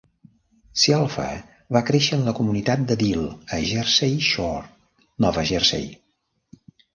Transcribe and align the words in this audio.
Scialfa 0.83 1.25
va 1.77 1.83
créixer 1.89 2.17
en 2.17 2.23
la 2.29 2.33
comunitat 2.39 2.85
de 2.93 2.97
Deal 3.03 3.27
a 3.59 3.61
Jersey 3.73 4.17
Shore, 4.31 4.65
Nova 5.27 5.45
Jersey. 5.53 5.87